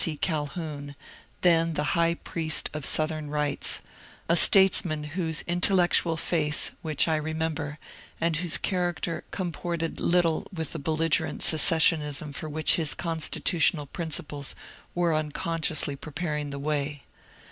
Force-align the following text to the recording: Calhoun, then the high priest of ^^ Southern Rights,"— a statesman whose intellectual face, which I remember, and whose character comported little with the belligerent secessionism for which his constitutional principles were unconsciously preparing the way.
Calhoun, 0.19 0.95
then 1.41 1.75
the 1.75 1.83
high 1.93 2.15
priest 2.15 2.71
of 2.73 2.81
^^ 2.83 2.85
Southern 2.87 3.29
Rights,"— 3.29 3.83
a 4.29 4.35
statesman 4.35 5.03
whose 5.03 5.43
intellectual 5.43 6.17
face, 6.17 6.71
which 6.81 7.07
I 7.07 7.15
remember, 7.17 7.77
and 8.19 8.35
whose 8.37 8.57
character 8.57 9.23
comported 9.29 9.99
little 9.99 10.47
with 10.51 10.71
the 10.73 10.79
belligerent 10.79 11.43
secessionism 11.43 12.33
for 12.33 12.49
which 12.49 12.77
his 12.77 12.95
constitutional 12.95 13.85
principles 13.85 14.55
were 14.95 15.13
unconsciously 15.13 15.95
preparing 15.95 16.49
the 16.49 16.57
way. 16.57 17.03